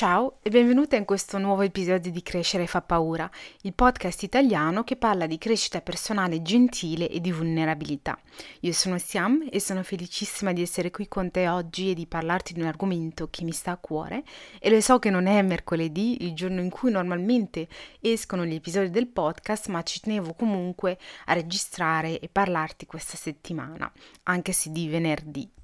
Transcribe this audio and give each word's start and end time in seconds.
Ciao 0.00 0.38
e 0.40 0.48
benvenuta 0.48 0.96
in 0.96 1.04
questo 1.04 1.36
nuovo 1.36 1.60
episodio 1.60 2.10
di 2.10 2.22
Crescere 2.22 2.66
fa 2.66 2.80
paura, 2.80 3.30
il 3.64 3.74
podcast 3.74 4.22
italiano 4.22 4.82
che 4.82 4.96
parla 4.96 5.26
di 5.26 5.36
crescita 5.36 5.82
personale 5.82 6.40
gentile 6.40 7.06
e 7.10 7.20
di 7.20 7.30
vulnerabilità. 7.30 8.18
Io 8.60 8.72
sono 8.72 8.96
Siam 8.96 9.46
e 9.50 9.60
sono 9.60 9.82
felicissima 9.82 10.54
di 10.54 10.62
essere 10.62 10.90
qui 10.90 11.06
con 11.06 11.30
te 11.30 11.46
oggi 11.48 11.90
e 11.90 11.94
di 11.94 12.06
parlarti 12.06 12.54
di 12.54 12.60
un 12.62 12.68
argomento 12.68 13.28
che 13.28 13.44
mi 13.44 13.52
sta 13.52 13.72
a 13.72 13.76
cuore 13.76 14.22
e 14.58 14.70
lo 14.70 14.80
so 14.80 14.98
che 14.98 15.10
non 15.10 15.26
è 15.26 15.42
mercoledì, 15.42 16.24
il 16.24 16.32
giorno 16.32 16.62
in 16.62 16.70
cui 16.70 16.90
normalmente 16.90 17.68
escono 18.00 18.46
gli 18.46 18.54
episodi 18.54 18.88
del 18.88 19.08
podcast, 19.08 19.68
ma 19.68 19.82
ci 19.82 20.00
tenevo 20.00 20.32
comunque 20.32 20.96
a 21.26 21.34
registrare 21.34 22.20
e 22.20 22.30
parlarti 22.32 22.86
questa 22.86 23.18
settimana, 23.18 23.92
anche 24.22 24.52
se 24.52 24.70
di 24.70 24.88
venerdì. 24.88 25.59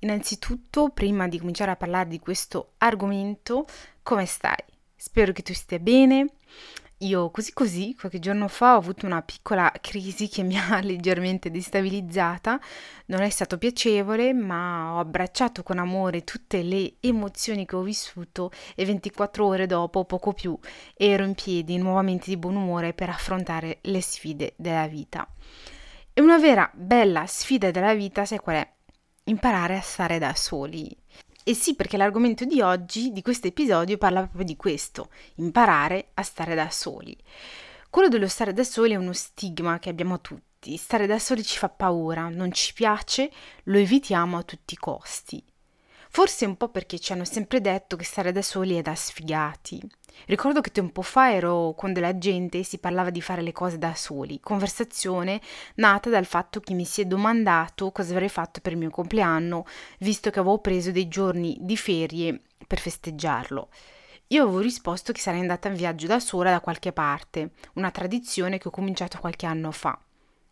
Innanzitutto, 0.00 0.90
prima 0.90 1.28
di 1.28 1.38
cominciare 1.38 1.70
a 1.70 1.76
parlare 1.76 2.08
di 2.08 2.18
questo 2.18 2.72
argomento, 2.78 3.66
come 4.02 4.26
stai? 4.26 4.64
Spero 4.96 5.32
che 5.32 5.42
tu 5.42 5.52
stia 5.52 5.78
bene. 5.78 6.26
Io 7.02 7.30
così 7.30 7.52
così, 7.52 7.96
qualche 7.98 8.20
giorno 8.20 8.46
fa 8.46 8.74
ho 8.74 8.78
avuto 8.78 9.06
una 9.06 9.22
piccola 9.22 9.72
crisi 9.80 10.28
che 10.28 10.44
mi 10.44 10.56
ha 10.58 10.80
leggermente 10.80 11.50
destabilizzata, 11.50 12.60
non 13.06 13.22
è 13.22 13.30
stato 13.30 13.58
piacevole, 13.58 14.32
ma 14.32 14.94
ho 14.94 15.00
abbracciato 15.00 15.64
con 15.64 15.78
amore 15.78 16.22
tutte 16.22 16.62
le 16.62 16.94
emozioni 17.00 17.66
che 17.66 17.74
ho 17.74 17.82
vissuto 17.82 18.52
e 18.76 18.84
24 18.84 19.44
ore 19.44 19.66
dopo, 19.66 20.04
poco 20.04 20.32
più, 20.32 20.56
ero 20.94 21.24
in 21.24 21.34
piedi 21.34 21.76
nuovamente 21.76 22.26
di 22.30 22.36
buon 22.36 22.54
umore 22.54 22.92
per 22.92 23.08
affrontare 23.08 23.78
le 23.82 24.00
sfide 24.00 24.54
della 24.56 24.86
vita. 24.86 25.26
E 26.12 26.20
una 26.20 26.38
vera 26.38 26.70
bella 26.72 27.26
sfida 27.26 27.72
della 27.72 27.94
vita, 27.94 28.24
sai 28.24 28.38
qual 28.38 28.56
è? 28.56 28.72
Imparare 29.24 29.76
a 29.76 29.80
stare 29.80 30.18
da 30.18 30.34
soli. 30.34 30.94
E 31.44 31.54
sì, 31.54 31.74
perché 31.74 31.96
l'argomento 31.96 32.44
di 32.44 32.60
oggi, 32.60 33.12
di 33.12 33.22
questo 33.22 33.48
episodio, 33.48 33.98
parla 33.98 34.20
proprio 34.20 34.44
di 34.44 34.56
questo, 34.56 35.10
imparare 35.36 36.10
a 36.14 36.22
stare 36.22 36.54
da 36.54 36.70
soli. 36.70 37.16
Quello 37.90 38.08
dello 38.08 38.28
stare 38.28 38.52
da 38.52 38.64
soli 38.64 38.92
è 38.92 38.96
uno 38.96 39.12
stigma 39.12 39.78
che 39.78 39.90
abbiamo 39.90 40.20
tutti. 40.20 40.76
Stare 40.76 41.06
da 41.06 41.18
soli 41.18 41.42
ci 41.42 41.58
fa 41.58 41.68
paura, 41.68 42.28
non 42.28 42.52
ci 42.52 42.72
piace, 42.72 43.30
lo 43.64 43.78
evitiamo 43.78 44.38
a 44.38 44.42
tutti 44.42 44.74
i 44.74 44.78
costi. 44.78 45.44
Forse 46.14 46.44
un 46.44 46.58
po' 46.58 46.68
perché 46.68 46.98
ci 46.98 47.12
hanno 47.12 47.24
sempre 47.24 47.62
detto 47.62 47.96
che 47.96 48.04
stare 48.04 48.32
da 48.32 48.42
soli 48.42 48.76
è 48.76 48.82
da 48.82 48.94
sfigati. 48.94 49.80
Ricordo 50.26 50.60
che 50.60 50.70
tempo 50.70 51.00
fa 51.00 51.32
ero 51.32 51.72
con 51.74 51.94
della 51.94 52.18
gente 52.18 52.58
e 52.58 52.64
si 52.64 52.76
parlava 52.76 53.08
di 53.08 53.22
fare 53.22 53.40
le 53.40 53.52
cose 53.52 53.78
da 53.78 53.94
soli, 53.94 54.38
conversazione 54.38 55.40
nata 55.76 56.10
dal 56.10 56.26
fatto 56.26 56.60
che 56.60 56.74
mi 56.74 56.84
si 56.84 57.00
è 57.00 57.06
domandato 57.06 57.90
cosa 57.92 58.12
avrei 58.12 58.28
fatto 58.28 58.60
per 58.60 58.72
il 58.72 58.78
mio 58.78 58.90
compleanno, 58.90 59.64
visto 60.00 60.28
che 60.28 60.38
avevo 60.38 60.58
preso 60.58 60.90
dei 60.90 61.08
giorni 61.08 61.56
di 61.60 61.78
ferie 61.78 62.42
per 62.66 62.78
festeggiarlo. 62.78 63.70
Io 64.26 64.42
avevo 64.42 64.58
risposto 64.58 65.12
che 65.12 65.20
sarei 65.20 65.40
andata 65.40 65.68
in 65.68 65.76
viaggio 65.76 66.06
da 66.06 66.20
sola 66.20 66.50
da 66.50 66.60
qualche 66.60 66.92
parte, 66.92 67.52
una 67.76 67.90
tradizione 67.90 68.58
che 68.58 68.68
ho 68.68 68.70
cominciato 68.70 69.18
qualche 69.18 69.46
anno 69.46 69.70
fa. 69.70 69.98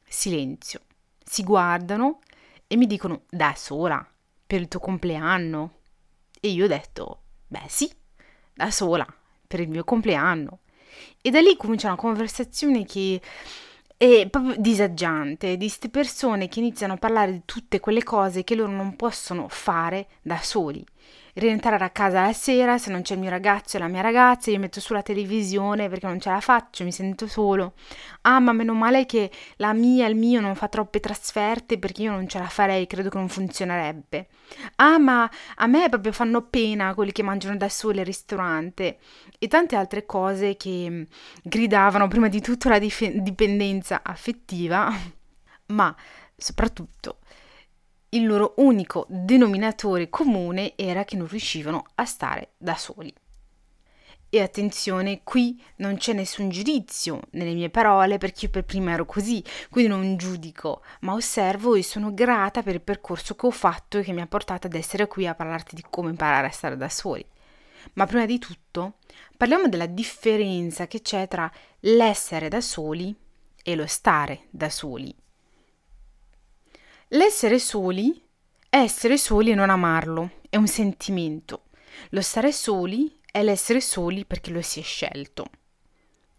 Silenzio. 0.08 0.80
Si 1.22 1.44
guardano 1.44 2.20
e 2.66 2.76
mi 2.76 2.86
dicono 2.86 3.24
da 3.28 3.52
sola, 3.54 4.02
per 4.50 4.60
il 4.60 4.66
tuo 4.66 4.80
compleanno. 4.80 5.74
E 6.40 6.48
io 6.48 6.64
ho 6.64 6.66
detto, 6.66 7.22
beh 7.46 7.66
sì, 7.68 7.88
da 8.52 8.72
sola 8.72 9.06
per 9.46 9.60
il 9.60 9.68
mio 9.68 9.84
compleanno. 9.84 10.58
E 11.22 11.30
da 11.30 11.40
lì 11.40 11.54
comincia 11.56 11.86
una 11.86 11.96
conversazione 11.96 12.84
che 12.84 13.20
è 13.96 14.26
proprio 14.28 14.56
disagiante, 14.58 15.56
di 15.56 15.66
queste 15.66 15.88
persone 15.88 16.48
che 16.48 16.58
iniziano 16.58 16.94
a 16.94 16.96
parlare 16.96 17.30
di 17.30 17.42
tutte 17.44 17.78
quelle 17.78 18.02
cose 18.02 18.42
che 18.42 18.56
loro 18.56 18.72
non 18.72 18.96
possono 18.96 19.46
fare 19.46 20.08
da 20.20 20.38
soli 20.38 20.84
rientrare 21.34 21.84
a 21.84 21.90
casa 21.90 22.22
la 22.22 22.32
sera, 22.32 22.78
se 22.78 22.90
non 22.90 23.02
c'è 23.02 23.14
il 23.14 23.20
mio 23.20 23.30
ragazzo 23.30 23.76
e 23.76 23.80
la 23.80 23.88
mia 23.88 24.00
ragazza, 24.00 24.50
io 24.50 24.58
metto 24.58 24.80
sulla 24.80 25.02
televisione 25.02 25.88
perché 25.88 26.06
non 26.06 26.20
ce 26.20 26.30
la 26.30 26.40
faccio, 26.40 26.84
mi 26.84 26.92
sento 26.92 27.26
solo. 27.26 27.74
Ah, 28.22 28.40
ma 28.40 28.52
meno 28.52 28.74
male 28.74 29.06
che 29.06 29.30
la 29.56 29.72
mia 29.72 30.06
e 30.06 30.10
il 30.10 30.16
mio 30.16 30.40
non 30.40 30.54
fa 30.54 30.68
troppe 30.68 31.00
trasferte 31.00 31.78
perché 31.78 32.02
io 32.02 32.12
non 32.12 32.28
ce 32.28 32.38
la 32.38 32.48
farei, 32.48 32.86
credo 32.86 33.08
che 33.08 33.18
non 33.18 33.28
funzionerebbe. 33.28 34.28
Ah, 34.76 34.98
ma 34.98 35.30
a 35.56 35.66
me 35.66 35.88
proprio 35.88 36.12
fanno 36.12 36.42
pena 36.42 36.94
quelli 36.94 37.12
che 37.12 37.22
mangiano 37.22 37.56
da 37.56 37.68
soli 37.68 38.00
al 38.00 38.04
ristorante 38.04 38.98
e 39.38 39.48
tante 39.48 39.76
altre 39.76 40.06
cose 40.06 40.56
che 40.56 40.86
mm, 40.90 41.02
gridavano 41.42 42.08
prima 42.08 42.28
di 42.28 42.40
tutto 42.40 42.68
la 42.68 42.78
dif- 42.78 43.10
dipendenza 43.10 44.00
affettiva, 44.02 44.92
ma 45.66 45.94
soprattutto 46.36 47.18
il 48.10 48.26
loro 48.26 48.54
unico 48.56 49.06
denominatore 49.08 50.08
comune 50.08 50.72
era 50.76 51.04
che 51.04 51.16
non 51.16 51.28
riuscivano 51.28 51.84
a 51.94 52.04
stare 52.04 52.50
da 52.58 52.74
soli. 52.74 53.12
E 54.32 54.40
attenzione, 54.40 55.22
qui 55.24 55.60
non 55.76 55.96
c'è 55.96 56.12
nessun 56.12 56.50
giudizio 56.50 57.20
nelle 57.30 57.52
mie 57.52 57.68
parole 57.68 58.18
perché 58.18 58.44
io 58.44 58.50
per 58.50 58.64
prima 58.64 58.92
ero 58.92 59.04
così, 59.04 59.42
quindi 59.70 59.90
non 59.90 60.16
giudico, 60.16 60.82
ma 61.00 61.14
osservo 61.14 61.74
e 61.74 61.82
sono 61.82 62.14
grata 62.14 62.62
per 62.62 62.74
il 62.74 62.80
percorso 62.80 63.34
che 63.34 63.46
ho 63.46 63.50
fatto 63.50 63.98
e 63.98 64.02
che 64.02 64.12
mi 64.12 64.20
ha 64.20 64.26
portato 64.28 64.68
ad 64.68 64.74
essere 64.74 65.08
qui 65.08 65.26
a 65.26 65.34
parlarti 65.34 65.74
di 65.74 65.84
come 65.88 66.10
imparare 66.10 66.46
a 66.46 66.50
stare 66.50 66.76
da 66.76 66.88
soli. 66.88 67.24
Ma 67.94 68.06
prima 68.06 68.26
di 68.26 68.38
tutto, 68.38 68.98
parliamo 69.36 69.68
della 69.68 69.86
differenza 69.86 70.86
che 70.86 71.00
c'è 71.00 71.26
tra 71.26 71.50
l'essere 71.80 72.48
da 72.48 72.60
soli 72.60 73.14
e 73.62 73.74
lo 73.74 73.86
stare 73.86 74.46
da 74.50 74.70
soli. 74.70 75.12
L'essere 77.14 77.58
soli 77.58 78.22
è 78.68 78.76
essere 78.76 79.16
soli 79.16 79.50
e 79.50 79.56
non 79.56 79.68
amarlo, 79.68 80.30
è 80.48 80.56
un 80.56 80.68
sentimento. 80.68 81.64
Lo 82.10 82.20
stare 82.20 82.52
soli 82.52 83.18
è 83.26 83.42
l'essere 83.42 83.80
soli 83.80 84.24
perché 84.24 84.52
lo 84.52 84.62
si 84.62 84.78
è 84.78 84.82
scelto. 84.84 85.46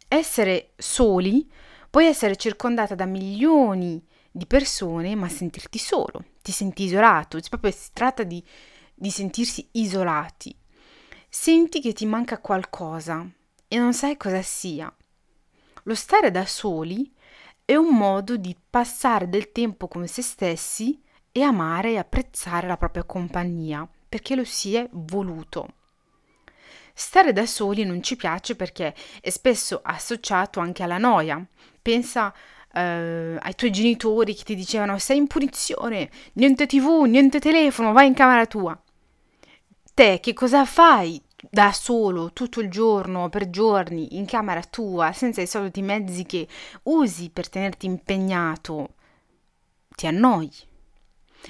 Essere 0.07 0.71
soli 0.77 1.51
puoi 1.89 2.05
essere 2.05 2.37
circondata 2.37 2.95
da 2.95 3.03
milioni 3.03 4.01
di 4.31 4.45
persone, 4.45 5.13
ma 5.13 5.27
sentirti 5.27 5.77
solo, 5.77 6.23
ti 6.41 6.53
senti 6.53 6.83
isolato, 6.83 7.37
proprio 7.49 7.71
si 7.71 7.89
tratta 7.91 8.23
di, 8.23 8.41
di 8.93 9.11
sentirsi 9.11 9.67
isolati. 9.73 10.55
Senti 11.27 11.81
che 11.81 11.91
ti 11.91 12.05
manca 12.05 12.39
qualcosa 12.39 13.29
e 13.67 13.77
non 13.77 13.93
sai 13.93 14.15
cosa 14.15 14.41
sia. 14.41 14.93
Lo 15.83 15.95
stare 15.95 16.31
da 16.31 16.45
soli 16.45 17.13
è 17.71 17.75
un 17.77 17.95
modo 17.95 18.35
di 18.35 18.53
passare 18.69 19.29
del 19.29 19.53
tempo 19.53 19.87
con 19.87 20.05
se 20.05 20.21
stessi 20.21 21.01
e 21.31 21.41
amare 21.41 21.91
e 21.91 21.97
apprezzare 21.99 22.67
la 22.67 22.75
propria 22.75 23.05
compagnia, 23.05 23.87
perché 24.09 24.35
lo 24.35 24.43
si 24.43 24.75
è 24.75 24.85
voluto. 24.91 25.75
Stare 26.93 27.31
da 27.31 27.45
soli 27.45 27.85
non 27.85 28.03
ci 28.03 28.17
piace 28.17 28.57
perché 28.57 28.93
è 29.21 29.29
spesso 29.29 29.79
associato 29.81 30.59
anche 30.59 30.83
alla 30.83 30.97
noia. 30.97 31.41
Pensa 31.81 32.35
eh, 32.73 33.37
ai 33.39 33.55
tuoi 33.55 33.71
genitori 33.71 34.35
che 34.35 34.43
ti 34.43 34.55
dicevano 34.55 34.97
sei 34.97 35.19
in 35.19 35.27
punizione, 35.27 36.09
niente 36.33 36.65
tv, 36.65 37.03
niente 37.03 37.39
telefono, 37.39 37.93
vai 37.93 38.07
in 38.07 38.13
camera 38.13 38.45
tua. 38.47 38.77
Te 39.93 40.19
che 40.19 40.33
cosa 40.33 40.65
fai 40.65 41.23
da 41.50 41.72
solo 41.72 42.31
tutto 42.34 42.59
il 42.59 42.69
giorno, 42.69 43.29
per 43.29 43.50
giorni, 43.50 44.18
in 44.18 44.25
camera 44.25 44.62
tua, 44.62 45.12
senza 45.13 45.41
i 45.41 45.47
soliti 45.47 45.81
mezzi 45.81 46.25
che 46.25 46.47
usi 46.84 47.29
per 47.29 47.50
tenerti 47.50 47.85
impegnato, 47.85 48.96
ti 49.96 50.07
annoi. 50.07 50.52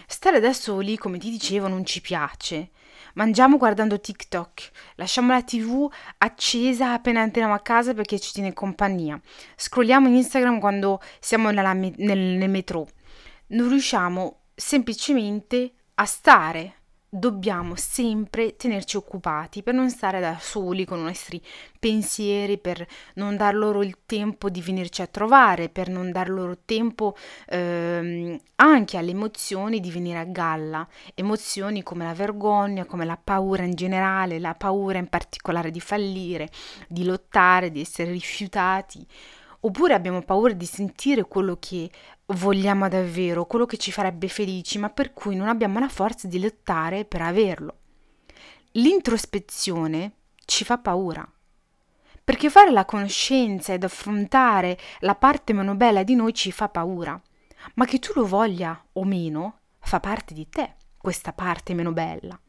Stare 0.07 0.39
da 0.39 0.53
soli, 0.53 0.97
come 0.97 1.17
ti 1.17 1.29
dicevo, 1.29 1.67
non 1.67 1.85
ci 1.85 2.01
piace. 2.01 2.71
Mangiamo 3.15 3.57
guardando 3.57 3.99
TikTok, 3.99 4.71
lasciamo 4.95 5.33
la 5.33 5.43
TV 5.43 5.91
accesa 6.19 6.93
appena 6.93 7.21
entriamo 7.21 7.53
a 7.53 7.59
casa 7.59 7.93
perché 7.93 8.19
ci 8.19 8.31
tiene 8.31 8.53
compagnia. 8.53 9.19
Scrolliamo 9.57 10.07
in 10.07 10.15
Instagram 10.15 10.59
quando 10.59 11.01
siamo 11.19 11.51
nella, 11.51 11.73
nel, 11.73 11.93
nel 11.97 12.49
metro. 12.49 12.87
Non 13.47 13.67
riusciamo 13.67 14.43
semplicemente 14.55 15.73
a 15.95 16.05
stare 16.05 16.75
dobbiamo 17.13 17.75
sempre 17.75 18.55
tenerci 18.55 18.95
occupati 18.95 19.63
per 19.63 19.73
non 19.73 19.89
stare 19.89 20.21
da 20.21 20.37
soli 20.39 20.85
con 20.85 20.99
i 20.99 21.03
nostri 21.03 21.41
pensieri, 21.77 22.57
per 22.57 22.87
non 23.15 23.35
dar 23.35 23.53
loro 23.53 23.83
il 23.83 23.97
tempo 24.05 24.49
di 24.49 24.61
venirci 24.61 25.01
a 25.01 25.07
trovare, 25.07 25.67
per 25.67 25.89
non 25.89 26.13
dar 26.13 26.29
loro 26.29 26.59
tempo 26.63 27.17
ehm, 27.47 28.39
anche 28.55 28.97
alle 28.97 29.11
emozioni 29.11 29.81
di 29.81 29.91
venire 29.91 30.19
a 30.19 30.23
galla, 30.23 30.87
emozioni 31.13 31.83
come 31.83 32.05
la 32.05 32.13
vergogna, 32.13 32.85
come 32.85 33.03
la 33.03 33.19
paura 33.21 33.63
in 33.63 33.75
generale, 33.75 34.39
la 34.39 34.55
paura 34.55 34.97
in 34.97 35.07
particolare 35.07 35.69
di 35.69 35.81
fallire, 35.81 36.49
di 36.87 37.03
lottare, 37.03 37.71
di 37.71 37.81
essere 37.81 38.11
rifiutati. 38.11 39.05
Oppure 39.63 39.93
abbiamo 39.93 40.21
paura 40.21 40.53
di 40.53 40.65
sentire 40.65 41.23
quello 41.25 41.57
che 41.59 41.89
vogliamo 42.33 42.87
davvero, 42.87 43.45
quello 43.45 43.65
che 43.65 43.77
ci 43.77 43.91
farebbe 43.91 44.27
felici, 44.27 44.77
ma 44.77 44.89
per 44.89 45.13
cui 45.13 45.35
non 45.35 45.47
abbiamo 45.47 45.79
la 45.79 45.89
forza 45.89 46.27
di 46.27 46.41
lottare 46.41 47.05
per 47.05 47.21
averlo. 47.21 47.77
L'introspezione 48.71 50.13
ci 50.45 50.63
fa 50.63 50.77
paura. 50.77 51.27
Perché 52.23 52.49
fare 52.49 52.71
la 52.71 52.85
conoscenza 52.85 53.73
ed 53.73 53.83
affrontare 53.83 54.77
la 54.99 55.15
parte 55.15 55.53
meno 55.53 55.75
bella 55.75 56.03
di 56.03 56.15
noi 56.15 56.33
ci 56.33 56.51
fa 56.51 56.69
paura. 56.69 57.19
Ma 57.75 57.85
che 57.85 57.99
tu 57.99 58.11
lo 58.15 58.25
voglia 58.25 58.81
o 58.93 59.03
meno, 59.03 59.59
fa 59.79 59.99
parte 59.99 60.33
di 60.33 60.47
te, 60.47 60.75
questa 60.97 61.33
parte 61.33 61.73
meno 61.73 61.91
bella. 61.91 62.39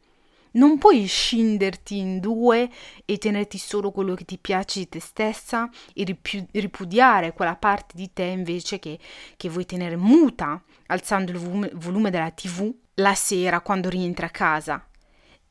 Non 0.53 0.79
puoi 0.79 1.07
scinderti 1.07 1.97
in 1.97 2.21
due 2.21 2.71
e 3.05 3.19
tenerti 3.19 3.59
solo 3.59 3.91
quello 3.91 4.15
che 4.15 4.25
ti 4.25 4.39
piace 4.39 4.81
di 4.81 4.89
te 4.89 5.01
stessa 5.01 5.71
e 5.95 6.05
ripu- 6.05 6.47
ripudiare 6.53 7.33
quella 7.33 7.57
parte 7.57 7.95
di 7.97 8.13
te 8.13 8.25
invece 8.25 8.79
che, 8.79 8.99
che 9.37 9.49
vuoi 9.49 9.65
tenere 9.65 9.97
muta, 9.97 10.63
alzando 10.87 11.33
il 11.33 11.39
volume, 11.39 11.71
volume 11.75 12.11
della 12.11 12.31
tv 12.31 12.73
la 12.95 13.15
sera 13.15 13.61
quando 13.61 13.89
rientri 13.89 14.27
a 14.27 14.31
casa. 14.31 14.87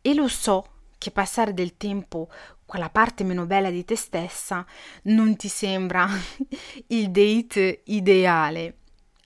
E 0.02 0.14
lo 0.14 0.28
so 0.28 0.66
che 0.98 1.12
passare 1.12 1.54
del 1.54 1.78
tempo 1.78 2.30
quella 2.66 2.90
parte 2.90 3.24
meno 3.24 3.46
bella 3.46 3.70
di 3.70 3.84
te 3.84 3.96
stessa 3.96 4.66
non 5.04 5.36
ti 5.36 5.48
sembra 5.48 6.08
il 6.88 7.10
date 7.10 7.82
ideale, 7.86 8.78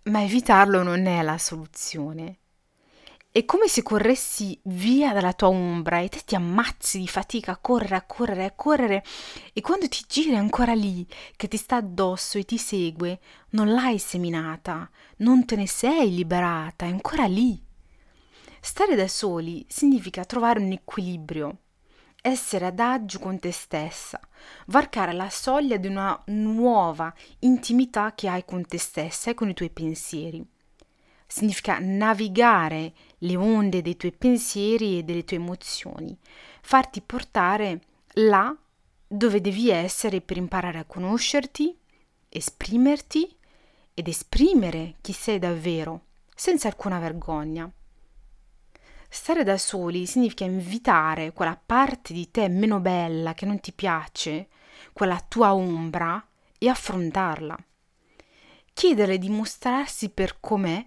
ma 0.04 0.24
evitarlo 0.24 0.84
non 0.84 1.06
è 1.06 1.22
la 1.22 1.38
soluzione. 1.38 2.40
È 3.36 3.44
come 3.44 3.68
se 3.68 3.84
corressi 3.84 4.58
via 4.64 5.12
dalla 5.12 5.34
tua 5.34 5.50
ombra 5.50 6.00
e 6.00 6.08
te 6.08 6.22
ti 6.24 6.36
ammazzi 6.36 7.00
di 7.00 7.06
fatica 7.06 7.52
a 7.52 7.58
correre, 7.58 7.98
a 7.98 8.04
correre, 8.04 8.46
a 8.46 8.52
correre 8.52 9.04
e 9.52 9.60
quando 9.60 9.90
ti 9.90 10.06
giri 10.08 10.38
ancora 10.38 10.74
lì, 10.74 11.06
che 11.36 11.50
ti 11.50 11.58
sta 11.58 11.76
addosso 11.76 12.38
e 12.38 12.46
ti 12.46 12.58
segue, 12.58 13.20
non 13.50 13.74
l'hai 13.74 14.00
seminata, 14.00 14.90
non 15.18 15.44
te 15.44 15.58
ne 15.58 15.68
sei 15.68 16.16
liberata, 16.16 16.86
è 16.86 16.88
ancora 16.88 17.26
lì. 17.26 17.62
Stare 18.62 18.96
da 18.96 19.10
soli 19.10 19.66
significa 19.68 20.24
trovare 20.24 20.62
un 20.62 20.72
equilibrio, 20.72 21.58
essere 22.22 22.68
adagio 22.68 23.20
con 23.20 23.38
te 23.38 23.52
stessa, 23.52 24.18
varcare 24.68 25.12
la 25.12 25.30
soglia 25.30 25.76
di 25.76 25.88
una 25.88 26.18
nuova 26.28 27.14
intimità 27.40 28.14
che 28.16 28.30
hai 28.30 28.46
con 28.46 28.66
te 28.66 28.78
stessa 28.78 29.30
e 29.30 29.34
con 29.34 29.50
i 29.50 29.54
tuoi 29.54 29.72
pensieri 29.72 30.54
significa 31.28 31.78
navigare 31.80 32.94
le 33.20 33.36
onde 33.36 33.82
dei 33.82 33.98
tuoi 33.98 34.12
pensieri 34.12 35.00
e 35.00 35.04
delle 35.04 35.24
tue 35.24 35.38
emozioni, 35.38 36.18
farti 36.62 37.02
portare 37.02 37.82
là 38.14 38.56
dove 39.08 39.42
devi 39.42 39.70
essere 39.70 40.22
per 40.22 40.38
imparare 40.38 40.80
a 40.80 40.86
conoscerti, 40.86 41.78
esprimerti 42.30 43.36
ed 43.94 44.08
esprimere 44.08 44.96
chi 45.02 45.14
sei 45.14 45.40
davvero, 45.40 46.06
senza 46.36 46.68
alcuna 46.68 47.00
vergogna. 47.00 47.72
Stare 49.08 49.44
da 49.44 49.58
soli 49.58 50.06
significa 50.06 50.44
invitare 50.44 51.32
quella 51.32 51.60
parte 51.64 52.14
di 52.14 52.30
te 52.32 52.50
meno 52.50 52.80
bella 52.80 53.34
che 53.34 53.46
non 53.46 53.60
ti 53.60 53.72
piace, 53.72 54.48
quella 54.92 55.24
tua 55.26 55.54
ombra, 55.54 56.24
e 56.58 56.70
affrontarla. 56.70 57.58
Chiederle 58.74 59.18
di 59.18 59.30
mostrarsi 59.30 60.10
per 60.10 60.40
com'è 60.40 60.86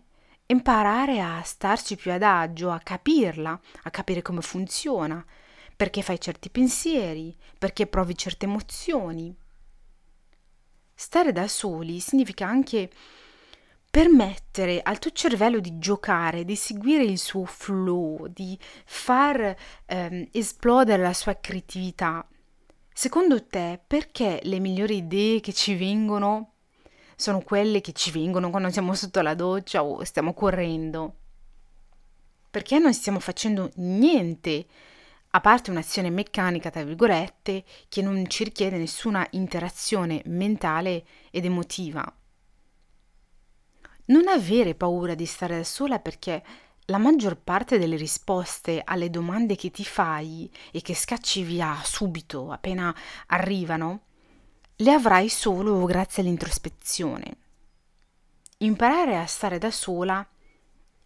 imparare 0.50 1.20
a 1.20 1.42
starci 1.42 1.96
più 1.96 2.12
adagio, 2.12 2.70
a 2.70 2.80
capirla, 2.80 3.60
a 3.82 3.90
capire 3.90 4.22
come 4.22 4.40
funziona, 4.40 5.24
perché 5.76 6.02
fai 6.02 6.20
certi 6.20 6.50
pensieri, 6.50 7.36
perché 7.58 7.86
provi 7.86 8.16
certe 8.16 8.46
emozioni. 8.46 9.34
Stare 10.94 11.32
da 11.32 11.46
soli 11.46 12.00
significa 12.00 12.46
anche 12.46 12.90
permettere 13.90 14.80
al 14.82 14.98
tuo 14.98 15.10
cervello 15.12 15.60
di 15.60 15.78
giocare, 15.78 16.44
di 16.44 16.56
seguire 16.56 17.04
il 17.04 17.18
suo 17.18 17.44
flow, 17.44 18.26
di 18.26 18.58
far 18.84 19.54
ehm, 19.86 20.28
esplodere 20.32 21.02
la 21.02 21.12
sua 21.12 21.38
creatività. 21.38 22.26
Secondo 22.92 23.46
te, 23.46 23.80
perché 23.86 24.40
le 24.42 24.58
migliori 24.58 24.96
idee 24.96 25.40
che 25.40 25.52
ci 25.52 25.76
vengono 25.76 26.54
sono 27.18 27.40
quelle 27.40 27.80
che 27.80 27.90
ci 27.90 28.12
vengono 28.12 28.48
quando 28.48 28.70
siamo 28.70 28.94
sotto 28.94 29.20
la 29.22 29.34
doccia 29.34 29.82
o 29.82 30.04
stiamo 30.04 30.34
correndo. 30.34 31.16
Perché 32.48 32.78
non 32.78 32.94
stiamo 32.94 33.18
facendo 33.18 33.72
niente, 33.74 34.66
a 35.30 35.40
parte 35.40 35.72
un'azione 35.72 36.10
meccanica, 36.10 36.70
tra 36.70 36.84
virgolette, 36.84 37.64
che 37.88 38.02
non 38.02 38.24
ci 38.28 38.44
richiede 38.44 38.78
nessuna 38.78 39.26
interazione 39.32 40.22
mentale 40.26 41.04
ed 41.32 41.44
emotiva. 41.44 42.06
Non 44.06 44.28
avere 44.28 44.76
paura 44.76 45.16
di 45.16 45.26
stare 45.26 45.56
da 45.56 45.64
sola 45.64 45.98
perché 45.98 46.40
la 46.84 46.98
maggior 46.98 47.36
parte 47.36 47.80
delle 47.80 47.96
risposte 47.96 48.80
alle 48.84 49.10
domande 49.10 49.56
che 49.56 49.72
ti 49.72 49.84
fai 49.84 50.48
e 50.70 50.80
che 50.82 50.94
scacci 50.94 51.42
via 51.42 51.80
subito 51.82 52.52
appena 52.52 52.94
arrivano 53.26 54.02
le 54.80 54.92
avrai 54.92 55.28
solo 55.28 55.84
grazie 55.86 56.22
all'introspezione. 56.22 57.36
Imparare 58.58 59.16
a 59.16 59.26
stare 59.26 59.58
da 59.58 59.72
sola 59.72 60.24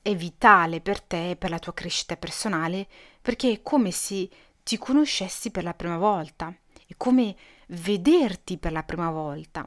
è 0.03 0.15
vitale 0.15 0.83
per 0.83 1.01
te 1.01 1.31
e 1.31 1.37
per 1.37 1.49
la 1.49 1.59
tua 1.59 1.73
crescita 1.73 2.17
personale 2.17 2.87
perché 3.23 3.51
è 3.51 3.63
come 3.63 3.91
se 3.91 4.29
ti 4.63 4.77
conoscessi 4.77 5.51
per 5.51 5.65
la 5.65 5.73
prima 5.73 5.97
volta, 5.97 6.55
è 6.87 6.93
come 6.99 7.35
vederti 7.69 8.59
per 8.59 8.73
la 8.73 8.83
prima 8.83 9.11
volta, 9.11 9.67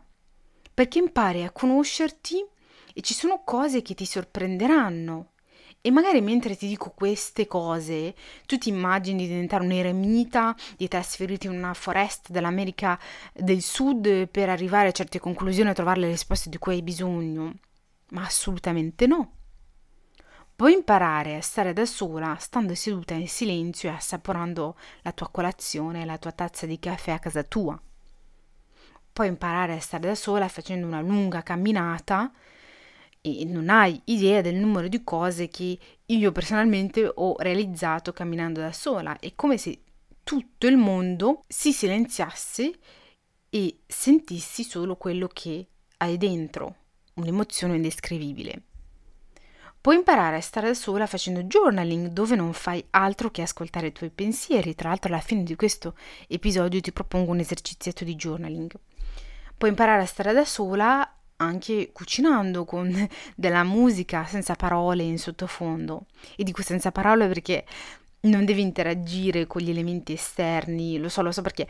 perché 0.71 0.99
impari 0.99 1.43
a 1.43 1.51
conoscerti 1.51 2.45
e 2.93 3.01
ci 3.01 3.15
sono 3.15 3.43
cose 3.43 3.81
che 3.81 3.95
ti 3.95 4.05
sorprenderanno 4.05 5.31
e 5.85 5.91
magari 5.91 6.19
mentre 6.19 6.55
ti 6.55 6.67
dico 6.67 6.89
queste 6.95 7.45
cose, 7.45 8.15
tu 8.47 8.57
ti 8.57 8.69
immagini 8.69 9.19
di 9.19 9.27
diventare 9.27 9.63
un 9.63 9.71
eremita, 9.71 10.55
di 10.77 10.87
trasferirti 10.87 11.45
in 11.45 11.53
una 11.53 11.75
foresta 11.75 12.33
dell'America 12.33 12.99
del 13.31 13.61
Sud 13.61 14.27
per 14.29 14.49
arrivare 14.49 14.87
a 14.87 14.91
certe 14.91 15.19
conclusioni 15.19 15.69
e 15.69 15.75
trovare 15.75 15.99
le 15.99 16.07
risposte 16.07 16.49
di 16.49 16.57
cui 16.57 16.73
hai 16.73 16.81
bisogno. 16.81 17.53
Ma 18.09 18.23
assolutamente 18.23 19.05
no. 19.05 19.33
Puoi 20.55 20.73
imparare 20.73 21.35
a 21.35 21.41
stare 21.41 21.71
da 21.71 21.85
sola, 21.85 22.35
stando 22.39 22.73
seduta 22.73 23.13
in 23.13 23.27
silenzio 23.27 23.89
e 23.89 23.93
assaporando 23.93 24.75
la 25.03 25.11
tua 25.11 25.29
colazione 25.29 26.01
e 26.01 26.05
la 26.05 26.17
tua 26.17 26.31
tazza 26.31 26.65
di 26.65 26.79
caffè 26.79 27.11
a 27.11 27.19
casa 27.19 27.43
tua. 27.43 27.79
Puoi 29.13 29.27
imparare 29.27 29.73
a 29.73 29.79
stare 29.79 30.07
da 30.07 30.15
sola 30.15 30.47
facendo 30.47 30.87
una 30.87 31.01
lunga 31.01 31.43
camminata 31.43 32.31
e 33.25 33.43
non 33.45 33.69
hai 33.69 33.99
idea 34.05 34.41
del 34.41 34.55
numero 34.55 34.87
di 34.87 35.03
cose 35.03 35.47
che 35.47 35.77
io 36.05 36.31
personalmente 36.31 37.11
ho 37.11 37.35
realizzato 37.39 38.13
camminando 38.13 38.59
da 38.59 38.71
sola. 38.71 39.17
È 39.17 39.33
come 39.33 39.57
se 39.57 39.81
tutto 40.23 40.67
il 40.67 40.77
mondo 40.77 41.43
si 41.47 41.73
silenziasse 41.73 42.71
e 43.49 43.79
sentissi 43.87 44.63
solo 44.63 44.95
quello 44.95 45.27
che 45.27 45.67
hai 45.97 46.17
dentro, 46.17 46.75
un'emozione 47.15 47.75
indescrivibile. 47.75 48.61
Puoi 49.81 49.95
imparare 49.95 50.37
a 50.37 50.41
stare 50.41 50.67
da 50.67 50.73
sola 50.75 51.07
facendo 51.07 51.43
journaling 51.43 52.07
dove 52.07 52.35
non 52.35 52.53
fai 52.53 52.83
altro 52.91 53.31
che 53.31 53.41
ascoltare 53.41 53.87
i 53.87 53.91
tuoi 53.91 54.09
pensieri. 54.09 54.75
Tra 54.75 54.89
l'altro 54.89 55.11
alla 55.13 55.21
fine 55.21 55.43
di 55.43 55.55
questo 55.55 55.95
episodio 56.27 56.79
ti 56.79 56.91
propongo 56.91 57.31
un 57.31 57.39
esercizietto 57.39 58.03
di 58.03 58.15
journaling. 58.15 58.71
Puoi 59.57 59.69
imparare 59.69 60.01
a 60.01 60.07
stare 60.07 60.33
da 60.33 60.43
sola 60.43 61.14
anche 61.37 61.91
cucinando 61.91 62.65
con 62.65 62.93
della 63.35 63.63
musica 63.63 64.25
senza 64.25 64.55
parole 64.55 65.03
in 65.03 65.19
sottofondo. 65.19 66.05
E 66.35 66.43
dico 66.43 66.61
senza 66.61 66.91
parole 66.91 67.27
perché 67.27 67.65
non 68.21 68.45
devi 68.45 68.61
interagire 68.61 69.45
con 69.45 69.61
gli 69.61 69.69
elementi 69.69 70.13
esterni, 70.13 70.97
lo 70.97 71.09
so, 71.09 71.21
lo 71.21 71.31
so 71.31 71.41
perché 71.41 71.67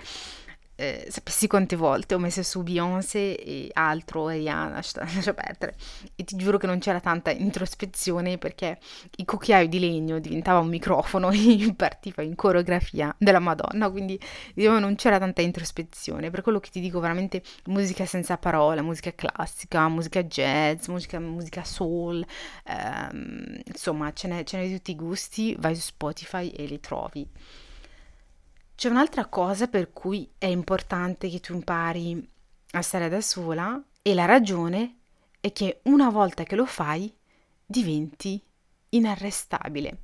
eh, 0.75 1.08
sapessi 1.10 1.48
quante 1.48 1.75
volte 1.75 2.15
ho 2.15 2.20
messo 2.20 2.44
su 2.44 2.62
Beyoncé 2.63 3.38
e 3.38 3.70
altro, 3.74 4.27
Rihanna, 4.27 4.75
lascia 4.75 5.34
perdere. 5.34 5.75
E 6.15 6.24
ti 6.24 6.36
giuro 6.36 6.58
che 6.58 6.67
non 6.67 6.79
c'era 6.79 7.00
tanta 7.00 7.32
introspezione 7.32 8.38
perché 8.38 8.77
il 9.17 9.25
cucchiaio 9.25 9.67
di 9.67 9.79
legno 9.79 10.20
diventava 10.20 10.60
un 10.60 10.67
microfono 10.67 11.32
e 11.32 11.74
partiva 11.75 12.22
in 12.24 12.36
coreografia 12.36 13.15
della 13.17 13.39
Madonna, 13.39 13.89
quindi 13.89 14.20
diciamo 14.53 14.79
non 14.79 14.96
c'era 14.96 15.17
tanta 15.20 15.41
introspezione. 15.41 16.29
Per 16.29 16.41
quello 16.41 16.60
che 16.60 16.70
ti 16.70 16.79
dico 16.79 17.00
veramente 17.00 17.41
musica 17.65 18.05
senza 18.05 18.38
parole, 18.38 18.82
musica 18.82 19.13
classica, 19.13 19.88
musica 19.88 20.24
jazz, 20.24 20.88
musica, 20.88 21.20
musica 21.20 21.63
soul, 21.63 22.25
ehm, 22.65 23.62
insomma 23.65 24.12
ce 24.13 24.27
n'è, 24.27 24.44
ce 24.44 24.58
n'è 24.58 24.67
di 24.67 24.75
tutti 24.75 24.91
i 24.91 24.96
gusti, 24.96 25.55
vai 25.60 25.75
su 25.75 25.82
Spotify 25.82 26.50
e 26.50 26.65
li 26.65 26.79
trovi. 26.79 27.27
C'è 28.75 28.89
un'altra 28.89 29.27
cosa 29.27 29.67
per 29.67 29.94
cui 29.94 30.29
è 30.38 30.48
importante 30.48 31.29
che 31.29 31.39
tu 31.39 31.53
impari 31.53 32.29
a 32.72 32.82
stare 32.82 33.08
da 33.08 33.22
sola 33.22 33.82
e 34.01 34.13
la 34.13 34.25
ragione 34.25 34.98
è 35.39 35.53
che 35.53 35.79
una 35.84 36.10
volta 36.10 36.44
che 36.44 36.58
lo 36.58 36.65
fai 36.65 37.12
diventi 37.65 38.44
inarrestabile. 38.89 39.98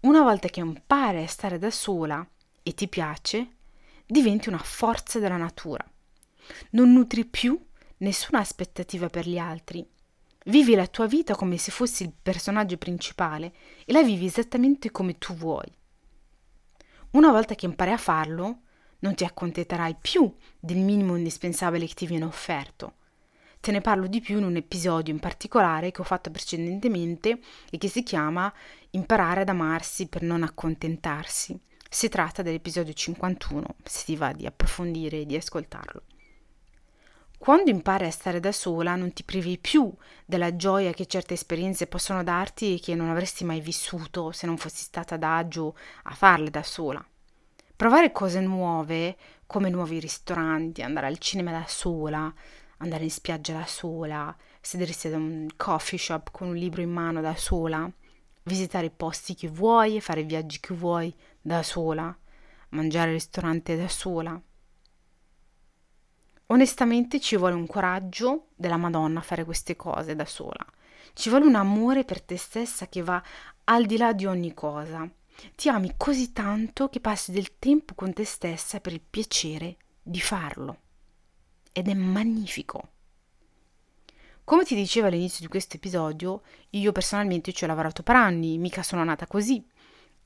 Una 0.00 0.22
volta 0.22 0.48
che 0.48 0.58
impari 0.58 1.22
a 1.22 1.28
stare 1.28 1.58
da 1.58 1.70
sola 1.70 2.28
e 2.60 2.74
ti 2.74 2.88
piace, 2.88 3.50
diventi 4.04 4.48
una 4.48 4.58
forza 4.58 5.20
della 5.20 5.36
natura. 5.36 5.88
Non 6.70 6.92
nutri 6.92 7.24
più 7.24 7.56
nessuna 7.98 8.40
aspettativa 8.40 9.08
per 9.08 9.28
gli 9.28 9.38
altri. 9.38 9.88
Vivi 10.46 10.74
la 10.74 10.88
tua 10.88 11.06
vita 11.06 11.36
come 11.36 11.56
se 11.56 11.70
fossi 11.70 12.02
il 12.02 12.12
personaggio 12.20 12.78
principale 12.78 13.52
e 13.84 13.92
la 13.92 14.02
vivi 14.02 14.26
esattamente 14.26 14.90
come 14.90 15.18
tu 15.18 15.34
vuoi. 15.34 15.72
Una 17.16 17.30
volta 17.30 17.54
che 17.54 17.64
impari 17.64 17.92
a 17.92 17.96
farlo, 17.96 18.58
non 18.98 19.14
ti 19.14 19.24
accontenterai 19.24 19.96
più 19.98 20.30
del 20.60 20.76
minimo 20.76 21.16
indispensabile 21.16 21.86
che 21.86 21.94
ti 21.94 22.06
viene 22.06 22.26
offerto. 22.26 22.96
te 23.58 23.72
ne 23.72 23.80
parlo 23.80 24.06
di 24.06 24.20
più 24.20 24.36
in 24.36 24.44
un 24.44 24.56
episodio 24.56 25.14
in 25.14 25.18
particolare 25.18 25.92
che 25.92 26.02
ho 26.02 26.04
fatto 26.04 26.30
precedentemente 26.30 27.40
e 27.70 27.78
che 27.78 27.88
si 27.88 28.02
chiama 28.02 28.52
Imparare 28.90 29.40
ad 29.40 29.48
amarsi 29.48 30.08
per 30.08 30.20
non 30.20 30.42
accontentarsi. 30.42 31.58
Si 31.88 32.10
tratta 32.10 32.42
dell'episodio 32.42 32.92
51, 32.92 33.64
se 33.82 34.04
ti 34.04 34.14
va 34.14 34.34
di 34.34 34.44
approfondire 34.44 35.20
e 35.20 35.24
di 35.24 35.36
ascoltarlo. 35.36 36.02
Quando 37.46 37.70
impari 37.70 38.06
a 38.06 38.10
stare 38.10 38.40
da 38.40 38.50
sola 38.50 38.96
non 38.96 39.12
ti 39.12 39.22
privi 39.22 39.56
più 39.56 39.94
della 40.24 40.56
gioia 40.56 40.90
che 40.90 41.06
certe 41.06 41.34
esperienze 41.34 41.86
possono 41.86 42.24
darti 42.24 42.74
e 42.74 42.80
che 42.80 42.96
non 42.96 43.08
avresti 43.08 43.44
mai 43.44 43.60
vissuto 43.60 44.32
se 44.32 44.46
non 44.46 44.56
fossi 44.56 44.82
stata 44.82 45.16
d'agio 45.16 45.76
a 46.02 46.14
farle 46.14 46.50
da 46.50 46.64
sola. 46.64 47.06
Provare 47.76 48.10
cose 48.10 48.40
nuove, 48.40 49.16
come 49.46 49.70
nuovi 49.70 50.00
ristoranti, 50.00 50.82
andare 50.82 51.06
al 51.06 51.18
cinema 51.18 51.52
da 51.52 51.64
sola, 51.68 52.34
andare 52.78 53.04
in 53.04 53.12
spiaggia 53.12 53.52
da 53.52 53.64
sola, 53.64 54.36
sedersi 54.60 55.06
ad 55.06 55.12
un 55.12 55.46
coffee 55.56 56.00
shop 56.00 56.32
con 56.32 56.48
un 56.48 56.56
libro 56.56 56.82
in 56.82 56.90
mano 56.90 57.20
da 57.20 57.36
sola, 57.36 57.88
visitare 58.42 58.86
i 58.86 58.90
posti 58.90 59.36
che 59.36 59.46
vuoi 59.46 59.94
e 59.94 60.00
fare 60.00 60.22
i 60.22 60.24
viaggi 60.24 60.58
che 60.58 60.74
vuoi 60.74 61.14
da 61.40 61.62
sola, 61.62 62.12
mangiare 62.70 63.10
al 63.10 63.14
ristorante 63.14 63.76
da 63.76 63.86
sola. 63.86 64.42
Onestamente 66.48 67.18
ci 67.18 67.36
vuole 67.36 67.54
un 67.54 67.66
coraggio 67.66 68.48
della 68.54 68.76
Madonna 68.76 69.18
a 69.18 69.22
fare 69.22 69.44
queste 69.44 69.74
cose 69.74 70.14
da 70.14 70.24
sola. 70.24 70.64
Ci 71.12 71.28
vuole 71.28 71.44
un 71.44 71.56
amore 71.56 72.04
per 72.04 72.22
te 72.22 72.36
stessa 72.36 72.88
che 72.88 73.02
va 73.02 73.20
al 73.64 73.84
di 73.84 73.96
là 73.96 74.12
di 74.12 74.26
ogni 74.26 74.54
cosa. 74.54 75.08
Ti 75.54 75.68
ami 75.68 75.94
così 75.96 76.32
tanto 76.32 76.88
che 76.88 77.00
passi 77.00 77.32
del 77.32 77.58
tempo 77.58 77.94
con 77.94 78.12
te 78.12 78.24
stessa 78.24 78.78
per 78.78 78.92
il 78.92 79.00
piacere 79.00 79.76
di 80.00 80.20
farlo. 80.20 80.78
Ed 81.72 81.88
è 81.88 81.94
magnifico. 81.94 82.90
Come 84.44 84.62
ti 84.62 84.76
dicevo 84.76 85.08
all'inizio 85.08 85.40
di 85.40 85.48
questo 85.48 85.76
episodio, 85.76 86.42
io 86.70 86.92
personalmente 86.92 87.52
ci 87.52 87.64
ho 87.64 87.66
lavorato 87.66 88.04
per 88.04 88.14
anni, 88.14 88.58
mica 88.58 88.84
sono 88.84 89.02
nata 89.02 89.26
così. 89.26 89.66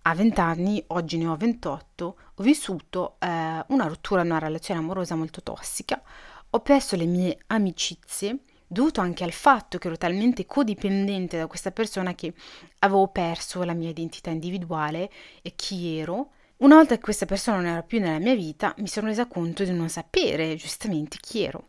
A 0.02 0.14
20 0.14 0.40
anni, 0.40 0.82
oggi 0.88 1.18
ne 1.18 1.26
ho 1.26 1.36
28, 1.36 2.16
ho 2.34 2.42
vissuto 2.42 3.16
eh, 3.18 3.26
una 3.66 3.86
rottura 3.86 4.22
una 4.22 4.38
relazione 4.38 4.80
amorosa 4.80 5.14
molto 5.14 5.42
tossica, 5.42 6.02
ho 6.48 6.60
perso 6.60 6.96
le 6.96 7.04
mie 7.04 7.36
amicizie, 7.48 8.38
dovuto 8.66 9.02
anche 9.02 9.24
al 9.24 9.32
fatto 9.32 9.76
che 9.76 9.88
ero 9.88 9.98
talmente 9.98 10.46
codipendente 10.46 11.36
da 11.36 11.46
questa 11.46 11.70
persona 11.70 12.14
che 12.14 12.32
avevo 12.78 13.08
perso 13.08 13.62
la 13.62 13.74
mia 13.74 13.90
identità 13.90 14.30
individuale 14.30 15.10
e 15.42 15.52
chi 15.54 15.98
ero. 15.98 16.30
Una 16.58 16.76
volta 16.76 16.94
che 16.94 17.02
questa 17.02 17.26
persona 17.26 17.58
non 17.58 17.66
era 17.66 17.82
più 17.82 18.00
nella 18.00 18.18
mia 18.18 18.34
vita, 18.34 18.74
mi 18.78 18.88
sono 18.88 19.08
resa 19.08 19.26
conto 19.26 19.64
di 19.64 19.72
non 19.72 19.90
sapere 19.90 20.56
giustamente 20.56 21.18
chi 21.20 21.42
ero. 21.42 21.66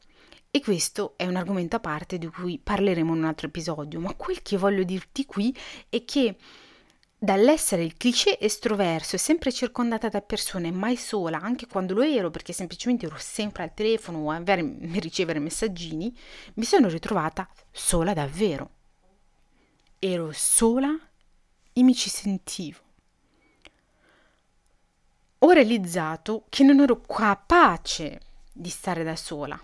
E 0.49 0.61
questo 0.61 1.15
è 1.17 1.25
un 1.25 1.35
argomento 1.35 1.75
a 1.75 1.79
parte 1.81 2.17
di 2.17 2.27
cui 2.27 2.59
parleremo 2.59 3.13
in 3.13 3.19
un 3.19 3.25
altro 3.25 3.47
episodio, 3.47 3.99
ma 3.99 4.13
quel 4.15 4.41
che 4.41 4.57
voglio 4.57 4.83
dirti 4.83 5.25
qui 5.25 5.53
è 5.89 6.05
che 6.05 6.37
dall'essere 7.23 7.83
il 7.83 7.97
cliché 7.97 8.39
estroverso 8.39 9.15
e 9.15 9.19
sempre 9.19 9.51
circondata 9.51 10.09
da 10.09 10.21
persone, 10.21 10.71
mai 10.71 10.95
sola, 10.95 11.39
anche 11.39 11.67
quando 11.67 11.93
lo 11.93 12.01
ero, 12.01 12.31
perché 12.31 12.51
semplicemente 12.51 13.05
ero 13.05 13.15
sempre 13.19 13.61
al 13.61 13.75
telefono 13.75 14.17
o 14.17 14.31
a 14.31 14.41
ricevere 14.43 15.37
messaggini, 15.37 16.17
mi 16.55 16.63
sono 16.63 16.87
ritrovata 16.87 17.47
sola 17.69 18.13
davvero. 18.13 18.71
Ero 19.99 20.31
sola 20.31 20.97
e 21.71 21.83
mi 21.83 21.93
ci 21.93 22.09
sentivo. 22.09 22.79
Ho 25.37 25.51
realizzato 25.51 26.45
che 26.49 26.63
non 26.63 26.79
ero 26.79 27.01
capace 27.01 28.19
di 28.51 28.69
stare 28.69 29.03
da 29.03 29.15
sola. 29.15 29.63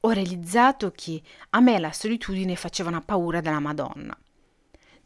Ho 0.00 0.10
realizzato 0.10 0.92
che 0.94 1.22
a 1.50 1.60
me 1.60 1.78
la 1.78 1.92
solitudine 1.92 2.56
faceva 2.56 2.90
una 2.90 3.00
paura 3.00 3.40
della 3.40 3.58
Madonna 3.58 4.14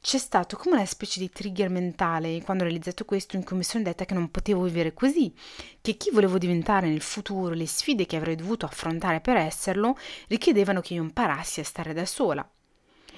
c'è 0.05 0.19
stato 0.19 0.59
come 0.59 0.77
una 0.77 0.85
specie 0.85 1.19
di 1.19 1.31
trigger 1.31 1.71
mentale 1.71 2.43
quando 2.43 2.63
ho 2.63 2.67
realizzato 2.67 3.07
questo 3.07 3.37
in 3.37 3.43
cui 3.43 3.57
mi 3.57 3.63
sono 3.63 3.85
detta 3.85 4.05
che 4.05 4.13
non 4.13 4.31
potevo 4.31 4.65
vivere 4.65 4.93
così, 4.93 5.33
che 5.81 5.97
chi 5.97 6.11
volevo 6.11 6.37
diventare 6.37 6.91
nel 6.91 7.01
futuro, 7.01 7.55
le 7.55 7.67
sfide 7.67 8.05
che 8.05 8.17
avrei 8.17 8.37
dovuto 8.37 8.67
affrontare 8.67 9.23
per 9.23 9.37
esserlo, 9.37 9.97
richiedevano 10.29 10.83
che 10.83 10.93
io 10.93 11.03
imparassi 11.03 11.61
a 11.61 11.65
stare 11.65 11.95
da 11.95 12.05
sola. 12.05 12.47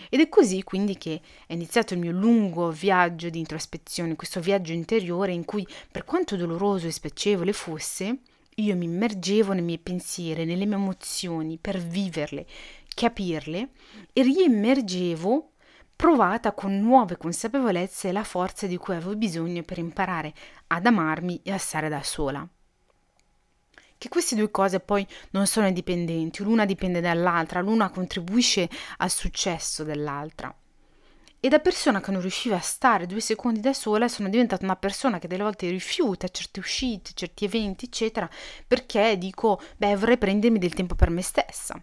Ed 0.09 0.21
è 0.21 0.28
così 0.28 0.62
quindi 0.62 0.97
che 0.97 1.21
è 1.49 1.55
iniziato 1.55 1.95
il 1.95 1.99
mio 1.99 2.12
lungo 2.12 2.71
viaggio 2.71 3.31
di 3.31 3.40
introspezione, 3.40 4.14
questo 4.14 4.38
viaggio 4.38 4.73
interiore 4.73 5.33
in 5.33 5.45
cui, 5.45 5.66
per 5.90 6.05
quanto 6.05 6.37
doloroso 6.37 6.87
e 6.87 6.93
spiacevole 6.93 7.52
fosse, 7.52 8.19
io 8.55 8.76
mi 8.76 8.85
immergevo 8.85 9.52
nei 9.55 9.62
miei 9.62 9.81
pensieri, 9.81 10.45
nelle 10.45 10.66
mie 10.66 10.76
emozioni 10.76 11.59
per 11.61 11.78
viverle, 11.78 12.47
capirle 12.95 13.71
e 14.12 14.23
riimmergevo 14.23 15.50
provata 15.97 16.53
con 16.53 16.79
nuove 16.79 17.17
consapevolezze 17.17 18.12
la 18.12 18.23
forza 18.23 18.67
di 18.67 18.76
cui 18.76 18.95
avevo 18.95 19.17
bisogno 19.17 19.62
per 19.62 19.79
imparare 19.79 20.35
ad 20.67 20.85
amarmi 20.85 21.41
e 21.43 21.53
a 21.53 21.59
stare 21.59 21.88
da 21.88 22.03
sola. 22.03 22.47
Che 23.99 24.09
queste 24.11 24.37
due 24.37 24.50
cose 24.50 24.81
poi 24.81 25.07
non 25.31 25.47
sono 25.47 25.67
indipendenti, 25.67 26.43
l'una 26.43 26.67
dipende 26.67 27.00
dall'altra, 27.00 27.62
l'una 27.62 27.88
contribuisce 27.88 28.69
al 28.99 29.11
successo 29.11 29.85
dell'altra. 29.85 30.55
E 31.41 31.49
da 31.49 31.61
persona 31.61 32.00
che 32.03 32.11
non 32.11 32.21
riusciva 32.21 32.57
a 32.57 32.61
stare 32.61 33.07
due 33.07 33.21
secondi 33.21 33.61
da 33.61 33.73
sola 33.73 34.07
sono 34.09 34.29
diventata 34.29 34.65
una 34.65 34.76
persona 34.76 35.19
che 35.19 35.29
delle 35.29 35.45
volte 35.45 35.71
rifiuta 35.71 36.29
certe 36.29 36.61
uscite, 36.61 37.12
certi 37.15 37.47
eventi, 37.47 37.87
eccetera, 37.87 38.29
perché 38.67 39.17
dico, 39.17 39.62
beh, 39.79 39.97
vorrei 39.97 40.19
prendermi 40.19 40.59
del 40.59 40.75
tempo 40.75 40.95
per 40.95 41.09
me 41.09 41.23
stessa 41.23 41.83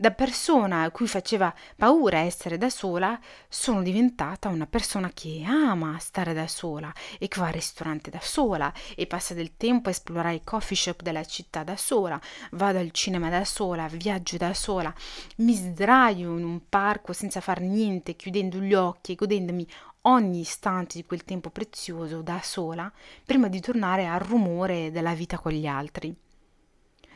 da 0.00 0.12
persona 0.12 0.84
a 0.84 0.92
cui 0.92 1.08
faceva 1.08 1.52
paura 1.74 2.18
essere 2.18 2.56
da 2.56 2.70
sola, 2.70 3.18
sono 3.48 3.82
diventata 3.82 4.46
una 4.46 4.68
persona 4.68 5.10
che 5.12 5.42
ama 5.44 5.98
stare 5.98 6.32
da 6.34 6.46
sola 6.46 6.94
e 7.18 7.26
che 7.26 7.40
va 7.40 7.48
al 7.48 7.54
ristorante 7.54 8.08
da 8.08 8.20
sola 8.22 8.72
e 8.94 9.08
passa 9.08 9.34
del 9.34 9.56
tempo 9.56 9.88
a 9.88 9.90
esplorare 9.90 10.36
i 10.36 10.44
coffee 10.44 10.76
shop 10.76 11.02
della 11.02 11.24
città 11.24 11.64
da 11.64 11.76
sola, 11.76 12.20
vado 12.52 12.78
al 12.78 12.92
cinema 12.92 13.28
da 13.28 13.44
sola, 13.44 13.88
viaggio 13.88 14.36
da 14.36 14.54
sola, 14.54 14.94
mi 15.38 15.54
sdraio 15.54 16.38
in 16.38 16.44
un 16.44 16.60
parco 16.68 17.12
senza 17.12 17.40
far 17.40 17.60
niente, 17.60 18.14
chiudendo 18.14 18.60
gli 18.60 18.74
occhi 18.74 19.12
e 19.12 19.16
godendomi 19.16 19.66
ogni 20.02 20.38
istante 20.38 20.98
di 20.98 21.04
quel 21.04 21.24
tempo 21.24 21.50
prezioso 21.50 22.22
da 22.22 22.38
sola, 22.40 22.88
prima 23.24 23.48
di 23.48 23.60
tornare 23.60 24.06
al 24.06 24.20
rumore 24.20 24.92
della 24.92 25.14
vita 25.14 25.40
con 25.40 25.50
gli 25.50 25.66
altri. 25.66 26.16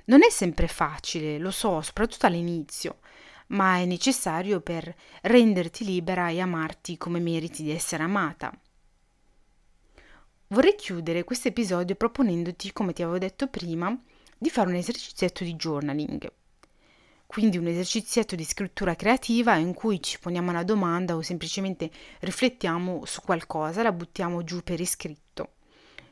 Non 0.05 0.23
è 0.23 0.31
sempre 0.31 0.67
facile, 0.67 1.39
lo 1.39 1.51
so, 1.51 1.81
soprattutto 1.81 2.27
all'inizio, 2.27 2.99
ma 3.49 3.77
è 3.77 3.85
necessario 3.85 4.61
per 4.61 4.95
renderti 5.23 5.85
libera 5.85 6.29
e 6.29 6.41
amarti 6.41 6.97
come 6.97 7.21
meriti 7.21 7.63
di 7.63 7.71
essere 7.71 8.03
amata. 8.03 8.53
Vorrei 10.49 10.75
chiudere 10.75 11.25
questo 11.25 11.49
episodio 11.49 11.95
proponendoti, 11.95 12.73
come 12.73 12.93
ti 12.93 13.03
avevo 13.03 13.19
detto 13.19 13.47
prima, 13.47 13.97
di 14.37 14.51
fare 14.51 14.69
un 14.69 14.75
esercizietto 14.75 15.45
di 15.45 15.55
journaling. 15.55 16.31
Quindi 17.27 17.57
un 17.57 17.67
esercizietto 17.67 18.35
di 18.35 18.45
scrittura 18.45 18.95
creativa 18.95 19.57
in 19.57 19.73
cui 19.73 20.03
ci 20.03 20.19
poniamo 20.19 20.51
una 20.51 20.65
domanda 20.65 21.17
o 21.17 21.23
semplicemente 21.23 21.91
riflettiamo 22.21 23.07
su 23.07 23.23
qualcosa, 23.23 23.83
la 23.83 23.93
buttiamo 23.93 24.45
giù 24.45 24.63
per 24.63 24.81
iscritto. 24.81 25.55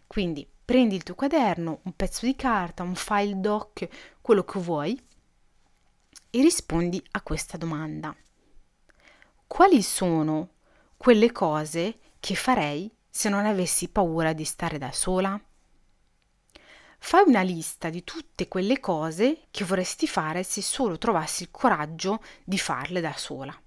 Quindi 0.06 0.48
prendi 0.70 0.94
il 0.94 1.02
tuo 1.02 1.16
quaderno, 1.16 1.80
un 1.82 1.96
pezzo 1.96 2.24
di 2.24 2.36
carta, 2.36 2.84
un 2.84 2.94
file 2.94 3.40
doc, 3.40 3.88
quello 4.20 4.44
che 4.44 4.60
vuoi 4.60 4.96
e 6.30 6.40
rispondi 6.40 7.04
a 7.10 7.22
questa 7.22 7.56
domanda. 7.56 8.14
Quali 9.48 9.82
sono 9.82 10.50
quelle 10.96 11.32
cose 11.32 11.98
che 12.20 12.36
farei 12.36 12.88
se 13.10 13.28
non 13.28 13.46
avessi 13.46 13.88
paura 13.88 14.32
di 14.32 14.44
stare 14.44 14.78
da 14.78 14.92
sola? 14.92 15.42
Fai 17.00 17.24
una 17.26 17.42
lista 17.42 17.90
di 17.90 18.04
tutte 18.04 18.46
quelle 18.46 18.78
cose 18.78 19.46
che 19.50 19.64
vorresti 19.64 20.06
fare 20.06 20.44
se 20.44 20.62
solo 20.62 20.98
trovassi 20.98 21.42
il 21.42 21.50
coraggio 21.50 22.22
di 22.44 22.58
farle 22.58 23.00
da 23.00 23.14
sola. 23.16 23.60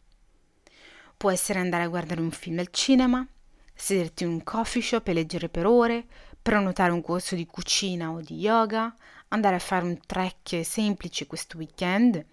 Può 1.18 1.30
essere 1.30 1.60
andare 1.60 1.84
a 1.84 1.90
guardare 1.90 2.22
un 2.22 2.32
film 2.32 2.60
al 2.60 2.70
cinema, 2.72 3.28
sederti 3.76 4.24
in 4.24 4.30
un 4.30 4.44
coffee 4.44 4.82
shop 4.82 5.06
e 5.10 5.14
leggere 5.14 5.50
per 5.50 5.66
ore, 5.66 6.06
prenotare 6.44 6.92
un 6.92 7.02
corso 7.02 7.36
di 7.36 7.46
cucina 7.46 8.12
o 8.12 8.20
di 8.20 8.36
yoga, 8.36 8.94
andare 9.30 9.56
a 9.56 9.60
fare 9.60 9.86
un 9.86 9.98
trek 10.06 10.60
semplice 10.66 11.26
questo 11.26 11.58
weekend, 11.58 12.24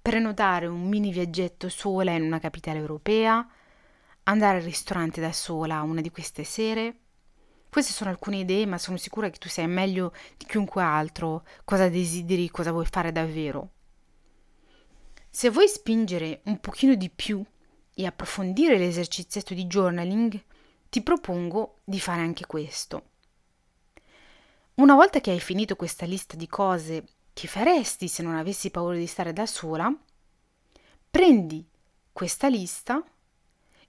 prenotare 0.00 0.66
un 0.66 0.86
mini 0.86 1.10
viaggetto 1.10 1.68
sola 1.68 2.12
in 2.12 2.22
una 2.22 2.38
capitale 2.38 2.78
europea, 2.78 3.44
andare 4.22 4.58
al 4.58 4.62
ristorante 4.62 5.20
da 5.20 5.32
sola 5.32 5.82
una 5.82 6.00
di 6.00 6.10
queste 6.10 6.44
sere. 6.44 7.00
Queste 7.68 7.92
sono 7.92 8.10
alcune 8.10 8.38
idee, 8.38 8.66
ma 8.66 8.78
sono 8.78 8.96
sicura 8.96 9.28
che 9.30 9.38
tu 9.38 9.48
sai 9.48 9.66
meglio 9.66 10.12
di 10.36 10.46
chiunque 10.46 10.80
altro 10.80 11.44
cosa 11.64 11.88
desideri, 11.88 12.48
cosa 12.50 12.70
vuoi 12.70 12.86
fare 12.86 13.10
davvero. 13.10 13.70
Se 15.28 15.50
vuoi 15.50 15.66
spingere 15.66 16.40
un 16.44 16.60
pochino 16.60 16.94
di 16.94 17.10
più 17.10 17.44
e 17.92 18.06
approfondire 18.06 18.78
l'esercizietto 18.78 19.54
di 19.54 19.66
journaling, 19.66 20.40
ti 20.88 21.02
propongo 21.02 21.80
di 21.84 21.98
fare 21.98 22.20
anche 22.20 22.46
questo. 22.46 23.10
Una 24.76 24.94
volta 24.94 25.20
che 25.20 25.30
hai 25.30 25.40
finito 25.40 25.74
questa 25.74 26.04
lista 26.04 26.36
di 26.36 26.46
cose 26.46 27.04
che 27.32 27.48
faresti 27.48 28.08
se 28.08 28.22
non 28.22 28.34
avessi 28.34 28.70
paura 28.70 28.98
di 28.98 29.06
stare 29.06 29.32
da 29.32 29.46
sola, 29.46 29.90
prendi 31.10 31.66
questa 32.12 32.48
lista 32.48 33.02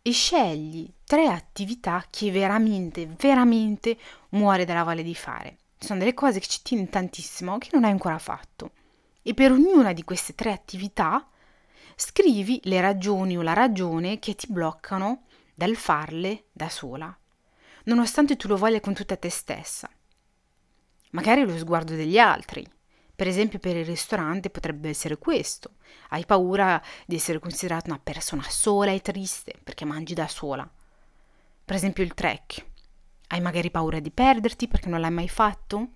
e 0.02 0.12
scegli 0.12 0.90
tre 1.04 1.28
attività 1.28 2.06
che 2.10 2.32
veramente, 2.32 3.06
veramente 3.06 3.98
muore 4.30 4.64
dalla 4.64 4.86
voglia 4.86 5.02
di 5.02 5.14
fare. 5.14 5.58
Sono 5.78 6.00
delle 6.00 6.14
cose 6.14 6.40
che 6.40 6.48
ci 6.48 6.62
tieni 6.62 6.88
tantissimo 6.88 7.58
che 7.58 7.68
non 7.74 7.84
hai 7.84 7.92
ancora 7.92 8.18
fatto. 8.18 8.72
E 9.22 9.34
per 9.34 9.52
ognuna 9.52 9.92
di 9.92 10.06
queste 10.06 10.36
tre 10.36 10.54
attività 10.54 11.28
scrivi 11.98 12.62
le 12.64 12.80
ragioni 12.80 13.38
o 13.38 13.42
la 13.42 13.52
ragione 13.52 14.20
che 14.20 14.36
ti 14.36 14.48
bloccano 14.50 15.24
dal 15.54 15.76
farle 15.76 16.46
da 16.54 16.70
sola, 16.70 17.14
nonostante 17.84 18.38
tu 18.38 18.48
lo 18.48 18.56
voglia 18.56 18.80
con 18.80 18.94
tutta 18.94 19.18
te 19.18 19.30
stessa. 19.30 19.90
Magari 21.12 21.44
lo 21.44 21.58
sguardo 21.58 21.96
degli 21.96 22.18
altri. 22.18 22.66
Per 23.16 23.28
esempio 23.28 23.60
per 23.60 23.76
il 23.76 23.86
ristorante 23.86 24.50
potrebbe 24.50 24.90
essere 24.90 25.18
questo. 25.18 25.72
Hai 26.10 26.26
paura 26.26 26.82
di 27.06 27.16
essere 27.16 27.40
considerata 27.40 27.90
una 27.90 28.00
persona 28.02 28.44
sola 28.44 28.92
e 28.92 29.02
triste 29.02 29.54
perché 29.64 29.86
mangi 29.86 30.14
da 30.14 30.28
sola. 30.28 30.70
Per 31.66 31.76
esempio 31.76 32.04
il 32.04 32.14
trek. 32.14 32.66
Hai 33.30 33.42
magari 33.42 33.72
paura 33.72 34.00
di 34.00 34.12
perderti 34.12 34.68
perché 34.68 34.88
non 34.88 35.02
l'hai 35.02 35.12
mai 35.12 35.28
fatto? 35.28 35.90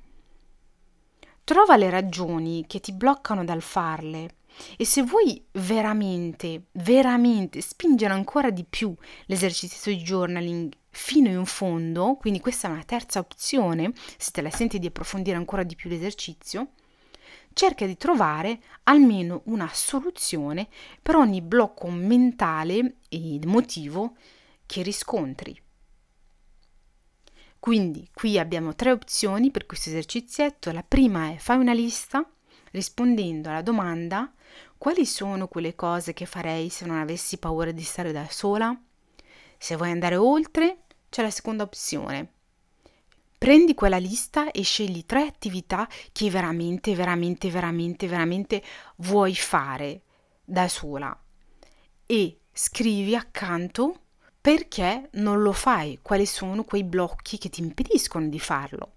Trova 1.44 1.78
le 1.78 1.90
ragioni 1.90 2.66
che 2.68 2.80
ti 2.80 2.92
bloccano 2.92 3.44
dal 3.44 3.62
farle 3.62 4.36
e 4.78 4.86
se 4.86 5.04
vuoi 5.04 5.44
veramente, 5.52 6.66
veramente 6.74 7.62
spingere 7.62 8.14
ancora 8.14 8.50
di 8.50 8.66
più 8.68 8.94
l'esercizio 9.26 9.92
di 9.92 10.02
journaling 10.02 10.74
fino 10.92 11.30
in 11.30 11.46
fondo, 11.46 12.18
quindi 12.20 12.40
questa 12.40 12.68
è 12.68 12.72
una 12.72 12.84
terza 12.84 13.20
opzione, 13.20 13.94
se 14.18 14.32
te 14.32 14.42
la 14.42 14.52
senti 14.52 14.78
di 14.78 14.88
approfondire 14.88 15.38
ancora 15.38 15.64
di 15.64 15.76
più 15.76 15.90
l'esercizio, 15.90 16.74
cerca 17.54 17.86
di 17.86 17.98
trovare 17.98 18.60
almeno 18.84 19.42
una 19.46 19.70
soluzione 19.74 20.68
per 21.02 21.16
ogni 21.16 21.42
blocco 21.42 21.90
mentale 21.90 22.98
ed 23.10 23.44
emotivo 23.44 24.16
che 24.66 24.82
riscontri. 24.84 25.60
Quindi 27.60 28.10
qui 28.14 28.40
abbiamo 28.40 28.74
tre 28.74 28.92
opzioni 28.92 29.52
per 29.52 29.68
questo 29.68 29.90
esercizietto. 29.90 30.72
La 30.72 30.84
prima 30.84 31.32
è 31.32 31.38
fai 31.38 31.58
una 31.58 31.74
lista 31.74 32.28
rispondendo 32.72 33.50
alla 33.50 33.62
domanda 33.62 34.34
quali 34.78 35.06
sono 35.06 35.48
quelle 35.48 35.76
cose 35.76 36.14
che 36.14 36.26
farei 36.26 36.70
se 36.70 36.86
non 36.86 36.98
avessi 36.98 37.38
paura 37.38 37.72
di 37.72 37.84
stare 37.84 38.12
da 38.12 38.26
sola? 38.28 38.76
Se 39.64 39.76
vuoi 39.76 39.92
andare 39.92 40.16
oltre, 40.16 40.86
c'è 41.08 41.22
la 41.22 41.30
seconda 41.30 41.62
opzione. 41.62 42.32
Prendi 43.38 43.76
quella 43.76 44.00
lista 44.00 44.50
e 44.50 44.64
scegli 44.64 45.06
tre 45.06 45.22
attività 45.22 45.88
che 46.12 46.32
veramente, 46.32 46.96
veramente, 46.96 47.52
veramente, 47.52 48.08
veramente 48.08 48.64
vuoi 48.96 49.36
fare 49.36 50.02
da 50.44 50.68
sola 50.68 51.16
e 52.08 52.40
scrivi 52.52 53.16
accanto 53.16 54.00
perché 54.42 55.10
non 55.14 55.44
lo 55.44 55.52
fai, 55.52 56.00
quali 56.02 56.26
sono 56.26 56.64
quei 56.64 56.84
blocchi 56.84 57.38
che 57.38 57.50
ti 57.50 57.62
impediscono 57.62 58.30
di 58.30 58.40
farlo. 58.40 58.94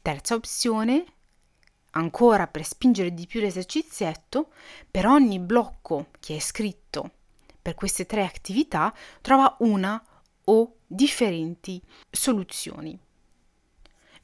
Terza 0.00 0.36
opzione, 0.36 1.04
ancora 1.90 2.46
per 2.46 2.64
spingere 2.64 3.12
di 3.12 3.26
più 3.26 3.40
l'esercizietto, 3.40 4.48
per 4.90 5.04
ogni 5.04 5.38
blocco 5.38 6.06
che 6.18 6.36
è 6.36 6.40
scritto 6.40 7.15
per 7.66 7.74
queste 7.74 8.06
tre 8.06 8.22
attività, 8.24 8.94
trova 9.20 9.56
una 9.58 10.00
o 10.44 10.76
differenti 10.86 11.82
soluzioni. 12.08 12.96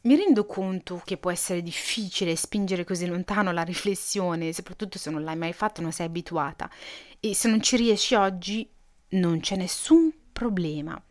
Mi 0.02 0.14
rendo 0.14 0.46
conto 0.46 1.02
che 1.04 1.16
può 1.16 1.32
essere 1.32 1.60
difficile 1.60 2.36
spingere 2.36 2.84
così 2.84 3.04
lontano 3.06 3.50
la 3.50 3.62
riflessione, 3.62 4.52
soprattutto 4.52 4.96
se 4.96 5.10
non 5.10 5.24
l'hai 5.24 5.34
mai 5.34 5.52
fatto, 5.52 5.80
non 5.80 5.90
sei 5.90 6.06
abituata. 6.06 6.70
E 7.18 7.34
se 7.34 7.48
non 7.48 7.60
ci 7.60 7.74
riesci 7.74 8.14
oggi, 8.14 8.70
non 9.08 9.40
c'è 9.40 9.56
nessun 9.56 10.12
problema. 10.30 11.02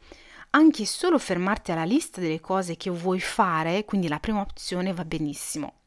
Anche 0.52 0.86
solo 0.86 1.20
fermarti 1.20 1.74
alla 1.74 1.84
lista 1.84 2.22
delle 2.22 2.40
cose 2.40 2.78
che 2.78 2.90
vuoi 2.90 3.20
fare, 3.20 3.84
quindi 3.84 4.08
la 4.08 4.20
prima 4.20 4.40
opzione 4.40 4.94
va 4.94 5.04
benissimo. 5.04 5.80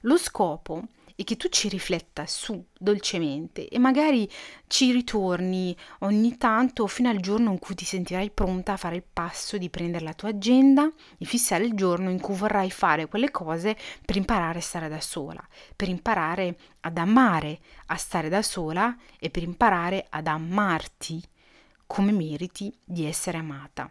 Lo 0.00 0.16
scopo 0.16 0.84
è 1.16 1.22
che 1.22 1.36
tu 1.36 1.48
ci 1.48 1.68
rifletta 1.68 2.26
su 2.26 2.64
dolcemente 2.76 3.68
e 3.68 3.78
magari 3.78 4.28
ci 4.66 4.90
ritorni 4.90 5.76
ogni 6.00 6.36
tanto 6.36 6.86
fino 6.88 7.08
al 7.08 7.20
giorno 7.20 7.52
in 7.52 7.58
cui 7.58 7.76
ti 7.76 7.84
sentirai 7.84 8.30
pronta 8.30 8.72
a 8.72 8.76
fare 8.76 8.96
il 8.96 9.04
passo 9.10 9.56
di 9.56 9.70
prendere 9.70 10.04
la 10.04 10.14
tua 10.14 10.30
agenda 10.30 10.90
e 11.16 11.24
fissare 11.24 11.64
il 11.64 11.74
giorno 11.74 12.10
in 12.10 12.20
cui 12.20 12.34
vorrai 12.34 12.70
fare 12.70 13.06
quelle 13.06 13.30
cose 13.30 13.76
per 14.04 14.16
imparare 14.16 14.58
a 14.58 14.62
stare 14.62 14.88
da 14.88 15.00
sola, 15.00 15.46
per 15.76 15.88
imparare 15.88 16.56
ad 16.80 16.98
amare 16.98 17.60
a 17.86 17.96
stare 17.96 18.28
da 18.28 18.42
sola 18.42 18.96
e 19.20 19.30
per 19.30 19.44
imparare 19.44 20.06
ad 20.10 20.26
amarti 20.26 21.22
come 21.86 22.10
meriti 22.10 22.76
di 22.82 23.04
essere 23.04 23.38
amata. 23.38 23.90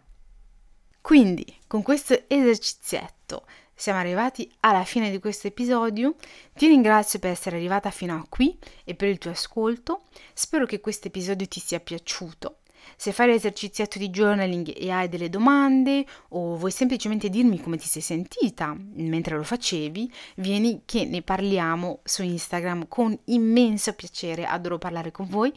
Quindi, 1.00 1.44
con 1.66 1.82
questo 1.82 2.24
esercizietto 2.28 3.44
siamo 3.74 3.98
arrivati 3.98 4.50
alla 4.60 4.84
fine 4.84 5.10
di 5.10 5.18
questo 5.18 5.48
episodio. 5.48 6.14
Ti 6.54 6.66
ringrazio 6.66 7.18
per 7.18 7.30
essere 7.30 7.56
arrivata 7.56 7.90
fino 7.90 8.14
a 8.14 8.26
qui 8.28 8.56
e 8.84 8.94
per 8.94 9.08
il 9.08 9.18
tuo 9.18 9.30
ascolto. 9.30 10.02
Spero 10.32 10.66
che 10.66 10.80
questo 10.80 11.08
episodio 11.08 11.46
ti 11.46 11.60
sia 11.60 11.80
piaciuto. 11.80 12.58
Se 12.96 13.12
fai 13.12 13.28
l'esercizietto 13.28 13.98
di 13.98 14.10
journaling 14.10 14.72
e 14.76 14.90
hai 14.90 15.08
delle 15.08 15.28
domande 15.28 16.04
o 16.30 16.56
vuoi 16.56 16.70
semplicemente 16.70 17.28
dirmi 17.28 17.60
come 17.60 17.78
ti 17.78 17.88
sei 17.88 18.02
sentita 18.02 18.76
mentre 18.94 19.36
lo 19.36 19.42
facevi, 19.42 20.12
vieni 20.36 20.82
che 20.84 21.04
ne 21.04 21.22
parliamo 21.22 22.00
su 22.04 22.22
Instagram 22.22 22.86
con 22.88 23.18
immenso 23.24 23.94
piacere, 23.94 24.44
adoro 24.44 24.78
parlare 24.78 25.10
con 25.10 25.26
voi. 25.28 25.52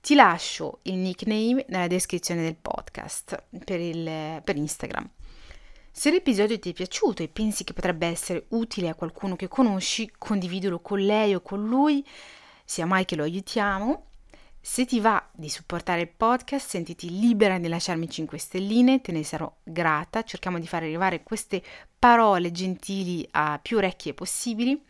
Ti 0.00 0.14
lascio 0.14 0.80
il 0.82 0.96
nickname 0.96 1.64
nella 1.68 1.86
descrizione 1.86 2.42
del 2.42 2.56
podcast 2.60 3.42
per, 3.64 3.80
il, 3.80 4.42
per 4.42 4.56
Instagram. 4.56 5.08
Se 5.96 6.10
l'episodio 6.10 6.58
ti 6.58 6.70
è 6.70 6.72
piaciuto 6.72 7.22
e 7.22 7.28
pensi 7.28 7.62
che 7.62 7.72
potrebbe 7.72 8.08
essere 8.08 8.46
utile 8.48 8.88
a 8.88 8.96
qualcuno 8.96 9.36
che 9.36 9.46
conosci, 9.46 10.10
condividilo 10.18 10.80
con 10.80 10.98
lei 10.98 11.36
o 11.36 11.40
con 11.40 11.68
lui, 11.68 12.04
sia 12.64 12.84
mai 12.84 13.04
che 13.04 13.14
lo 13.14 13.22
aiutiamo. 13.22 14.06
Se 14.60 14.86
ti 14.86 14.98
va 14.98 15.24
di 15.32 15.48
supportare 15.48 16.00
il 16.00 16.08
podcast, 16.08 16.68
sentiti 16.68 17.20
libera 17.20 17.60
di 17.60 17.68
lasciarmi 17.68 18.10
5 18.10 18.36
stelline, 18.38 19.02
te 19.02 19.12
ne 19.12 19.22
sarò 19.22 19.50
grata. 19.62 20.24
Cerchiamo 20.24 20.58
di 20.58 20.66
far 20.66 20.82
arrivare 20.82 21.22
queste 21.22 21.62
parole 21.96 22.50
gentili 22.50 23.26
a 23.30 23.60
più 23.62 23.76
orecchie 23.76 24.14
possibili. 24.14 24.82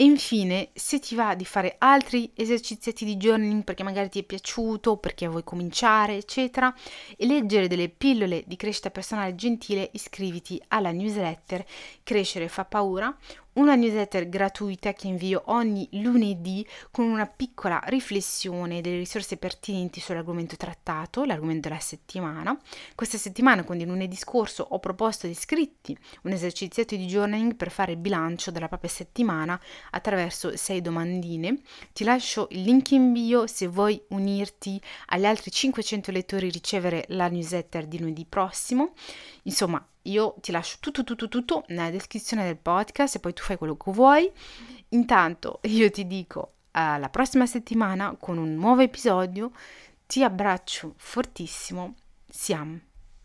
E 0.00 0.04
infine, 0.04 0.68
se 0.74 1.00
ti 1.00 1.16
va 1.16 1.34
di 1.34 1.44
fare 1.44 1.74
altri 1.78 2.30
esercizi 2.36 3.04
di 3.04 3.16
journaling 3.16 3.64
perché 3.64 3.82
magari 3.82 4.08
ti 4.08 4.20
è 4.20 4.22
piaciuto, 4.22 4.96
perché 4.96 5.26
vuoi 5.26 5.42
cominciare, 5.42 6.14
eccetera, 6.14 6.72
e 7.16 7.26
leggere 7.26 7.66
delle 7.66 7.88
pillole 7.88 8.44
di 8.46 8.54
crescita 8.54 8.90
personale 8.90 9.34
gentile, 9.34 9.90
iscriviti 9.94 10.62
alla 10.68 10.92
newsletter 10.92 11.66
Crescere 12.04 12.46
fa 12.46 12.64
paura, 12.64 13.12
una 13.58 13.74
newsletter 13.74 14.28
gratuita 14.28 14.92
che 14.92 15.08
invio 15.08 15.42
ogni 15.46 15.88
lunedì 15.92 16.66
con 16.90 17.06
una 17.06 17.26
piccola 17.26 17.80
riflessione 17.86 18.80
delle 18.80 18.98
risorse 18.98 19.36
pertinenti 19.36 20.00
sull'argomento 20.00 20.56
trattato, 20.56 21.24
l'argomento 21.24 21.68
della 21.68 21.80
settimana. 21.80 22.56
Questa 22.94 23.18
settimana, 23.18 23.64
quindi 23.64 23.84
lunedì 23.84 24.14
scorso, 24.14 24.64
ho 24.70 24.78
proposto 24.78 25.26
agli 25.26 25.32
iscritti 25.32 25.96
un 26.22 26.32
esercizio 26.32 26.84
di 26.84 27.06
journaling 27.06 27.56
per 27.56 27.70
fare 27.70 27.92
il 27.92 27.98
bilancio 27.98 28.52
della 28.52 28.68
propria 28.68 28.90
settimana 28.90 29.60
attraverso 29.90 30.56
sei 30.56 30.80
domandine. 30.80 31.60
Ti 31.92 32.04
lascio 32.04 32.46
il 32.50 32.62
link 32.62 32.92
in 32.92 33.12
bio 33.12 33.48
se 33.48 33.66
vuoi 33.66 34.00
unirti 34.10 34.80
agli 35.06 35.24
altri 35.24 35.50
500 35.50 36.12
lettori 36.12 36.46
e 36.46 36.50
ricevere 36.50 37.04
la 37.08 37.28
newsletter 37.28 37.86
di 37.86 37.98
lunedì 37.98 38.24
prossimo. 38.24 38.92
Insomma, 39.42 39.84
io 40.10 40.34
ti 40.40 40.52
lascio 40.52 40.78
tutto, 40.80 41.04
tutto, 41.04 41.28
tutto 41.28 41.64
nella 41.68 41.90
descrizione 41.90 42.44
del 42.44 42.56
podcast 42.56 43.16
e 43.16 43.20
poi 43.20 43.32
tu 43.32 43.42
fai 43.42 43.56
quello 43.56 43.76
che 43.76 43.90
vuoi. 43.92 44.30
Intanto 44.90 45.60
io 45.68 45.90
ti 45.90 46.06
dico 46.06 46.52
alla 46.72 47.08
prossima 47.08 47.46
settimana 47.46 48.16
con 48.18 48.38
un 48.38 48.54
nuovo 48.54 48.82
episodio. 48.82 49.52
Ti 50.06 50.22
abbraccio 50.22 50.94
fortissimo. 50.96 51.94
Siamo. 52.28 52.87